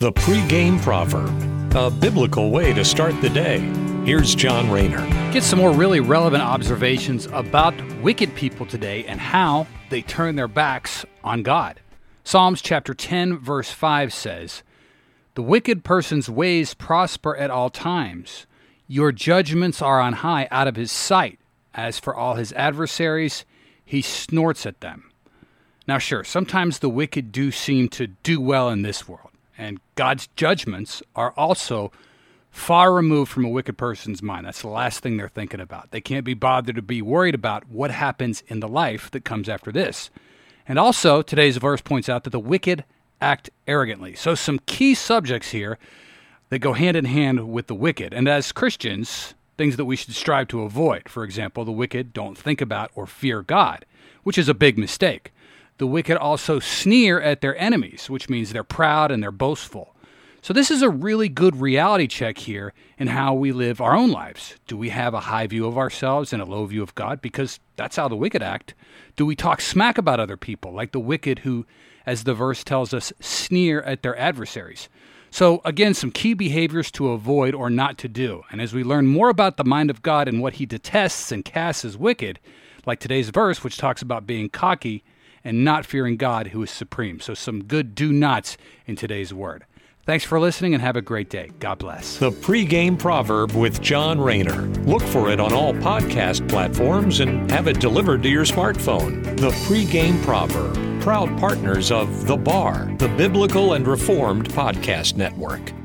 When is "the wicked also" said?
55.78-56.58